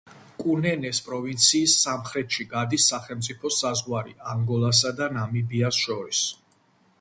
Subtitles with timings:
[0.43, 6.25] კუნენეს პროვინციის სამხრეთში გადის სახელმწიფო საზღვარი ანგოლასა და ნამიბიას შორის.